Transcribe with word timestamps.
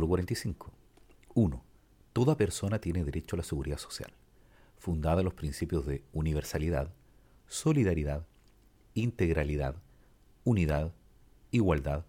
Artículo 0.00 0.08
45. 0.12 0.72
1. 1.34 1.64
Toda 2.14 2.38
persona 2.38 2.80
tiene 2.80 3.04
derecho 3.04 3.36
a 3.36 3.40
la 3.40 3.42
seguridad 3.42 3.76
social, 3.76 4.10
fundada 4.78 5.20
en 5.20 5.26
los 5.26 5.34
principios 5.34 5.84
de 5.84 6.02
universalidad, 6.14 6.90
solidaridad, 7.48 8.26
integralidad, 8.94 9.76
unidad, 10.42 10.94
igualdad, 11.50 12.06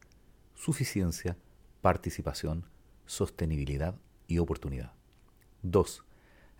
suficiencia, 0.55 1.35
participación, 1.81 2.65
sostenibilidad 3.07 3.99
y 4.25 4.37
oportunidad. 4.37 4.93
2. 5.63 6.05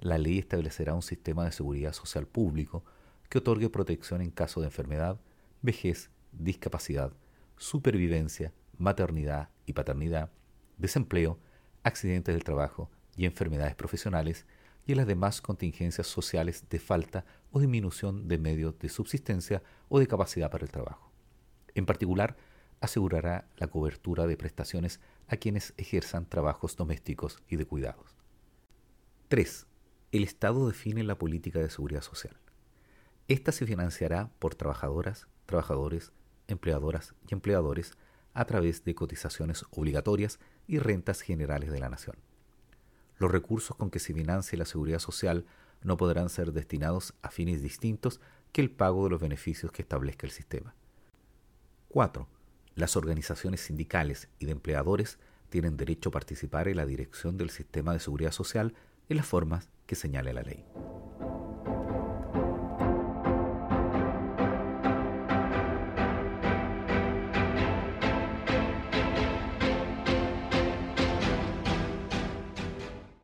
La 0.02 0.18
ley 0.18 0.38
establecerá 0.38 0.96
un 0.96 1.02
sistema 1.02 1.46
de 1.46 1.54
seguridad 1.54 1.94
social 1.94 2.28
público 2.28 2.84
que 3.30 3.38
otorgue 3.38 3.70
protección 3.70 4.22
en 4.22 4.32
caso 4.32 4.60
de 4.60 4.66
enfermedad, 4.66 5.18
vejez, 5.62 6.10
discapacidad, 6.34 7.14
supervivencia, 7.56 8.52
maternidad 8.78 9.48
y 9.66 9.72
paternidad, 9.72 10.30
desempleo, 10.82 11.40
accidentes 11.84 12.34
del 12.36 12.44
trabajo 12.44 12.90
y 13.16 13.26
enfermedades 13.26 13.76
profesionales 13.76 14.46
y 14.86 14.94
en 14.94 14.98
las 14.98 15.08
demás 15.08 15.42
contingencias 15.42 16.08
sociales 16.08 16.66
de 16.70 16.80
falta 16.80 17.26
o 17.52 17.60
disminución 17.60 18.28
de 18.28 18.38
medios 18.38 18.78
de 18.80 18.90
subsistencia 18.90 19.62
o 19.90 20.00
de 20.00 20.08
capacidad 20.08 20.50
para 20.50 20.66
el 20.66 20.72
trabajo. 20.72 21.12
En 21.76 21.86
particular, 21.86 22.36
asegurará 22.82 23.48
la 23.58 23.68
cobertura 23.68 24.26
de 24.28 24.38
prestaciones 24.38 25.00
a 25.28 25.38
quienes 25.38 25.74
ejerzan 25.78 26.26
trabajos 26.26 26.76
domésticos 26.76 27.42
y 27.48 27.56
de 27.56 27.66
cuidados. 27.66 28.16
3. 29.28 29.68
El 30.12 30.24
Estado 30.24 30.68
define 30.68 31.04
la 31.04 31.18
política 31.18 31.60
de 31.60 31.70
seguridad 31.70 32.02
social. 32.02 32.36
Esta 33.28 33.52
se 33.52 33.66
financiará 33.66 34.30
por 34.40 34.56
trabajadoras, 34.56 35.28
trabajadores, 35.46 36.12
empleadoras 36.48 37.14
y 37.30 37.34
empleadores 37.34 37.94
a 38.34 38.46
través 38.46 38.84
de 38.84 38.96
cotizaciones 38.96 39.66
obligatorias 39.72 40.40
y 40.68 40.80
rentas 40.80 41.22
generales 41.22 41.72
de 41.72 41.80
la 41.80 41.90
nación. 41.90 42.16
Los 43.18 43.32
recursos 43.32 43.76
con 43.76 43.90
que 43.90 44.00
se 44.00 44.14
financie 44.14 44.58
la 44.58 44.66
seguridad 44.66 45.00
social 45.00 45.46
no 45.84 45.98
podrán 45.98 46.30
ser 46.30 46.54
destinados 46.54 47.14
a 47.22 47.30
fines 47.30 47.62
distintos 47.62 48.20
que 48.52 48.62
el 48.62 48.72
pago 48.72 49.04
de 49.04 49.12
los 49.12 49.22
beneficios 49.22 49.72
que 49.72 49.82
establezca 49.82 50.26
el 50.28 50.32
sistema. 50.32 50.76
4 51.90 52.28
las 52.76 52.96
organizaciones 52.96 53.62
sindicales 53.62 54.30
y 54.40 54.46
de 54.46 54.54
empleadores 54.54 55.20
tienen 55.50 55.78
derecho 55.78 56.10
a 56.10 56.14
participar 56.14 56.68
en 56.68 56.78
la 56.78 56.86
dirección 56.86 57.38
del 57.38 57.50
sistema 57.50 57.94
de 57.94 58.00
seguridad 58.00 58.32
social 58.32 58.74
en 59.10 59.18
las 59.18 59.26
formas 59.26 59.70
que 59.86 59.96
señale 59.96 60.34
la 60.34 60.42
ley. 60.42 60.66